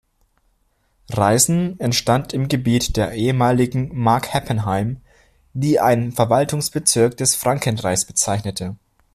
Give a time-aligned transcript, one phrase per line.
[1.13, 4.97] Reisen entstand im Gebiet der ehemaligen "Mark Heppenheim"
[5.53, 8.77] die ein Verwaltungsbezirk des Frankenreichs bezeichnete.